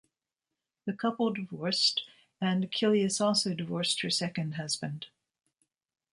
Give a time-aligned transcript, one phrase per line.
[0.85, 2.01] The couple divorced,
[2.41, 5.05] and Kilius also divorced her second husband.